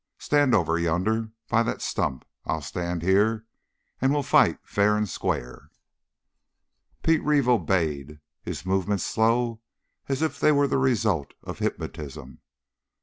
Stand 0.17 0.55
over 0.55 0.79
yonder 0.79 1.29
by 1.47 1.61
that 1.61 1.79
stump. 1.79 2.25
I'll 2.45 2.61
stand 2.63 3.03
here, 3.03 3.45
and 4.01 4.11
we'll 4.11 4.23
fight 4.23 4.57
fair 4.63 4.97
and 4.97 5.07
square." 5.07 5.69
Pete 7.03 7.23
Reeve 7.23 7.47
obeyed, 7.47 8.19
his 8.41 8.65
movements 8.65 9.03
slow, 9.03 9.61
as 10.09 10.23
if 10.23 10.39
they 10.39 10.51
were 10.51 10.65
the 10.67 10.79
result 10.79 11.35
of 11.43 11.59
hypnotism. 11.59 12.39